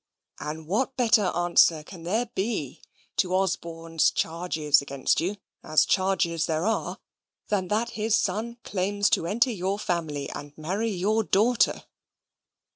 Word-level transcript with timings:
And 0.39 0.65
what 0.65 0.97
better 0.97 1.25
answer 1.25 1.83
can 1.83 2.01
there 2.01 2.25
be 2.33 2.81
to 3.17 3.35
Osborne's 3.35 4.09
charges 4.09 4.81
against 4.81 5.21
you, 5.21 5.37
as 5.63 5.85
charges 5.85 6.47
there 6.47 6.65
are, 6.65 6.97
than 7.49 7.67
that 7.67 7.91
his 7.91 8.15
son 8.15 8.57
claims 8.63 9.11
to 9.11 9.27
enter 9.27 9.51
your 9.51 9.77
family 9.77 10.27
and 10.31 10.57
marry 10.57 10.89
your 10.89 11.21
daughter?" 11.23 11.83